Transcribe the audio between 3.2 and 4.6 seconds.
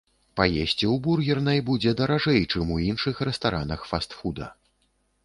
рэстаранах фаст-фуда.